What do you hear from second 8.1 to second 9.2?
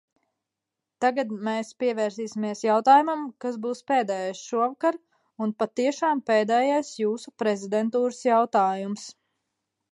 jautājums.